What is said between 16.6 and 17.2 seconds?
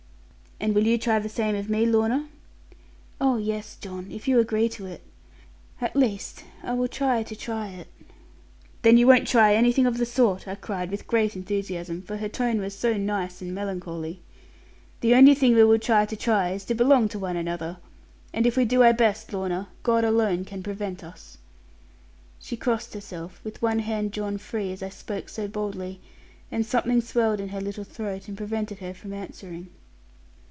to belong to